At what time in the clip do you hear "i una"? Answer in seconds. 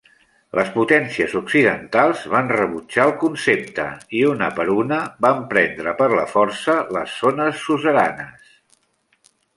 4.21-4.49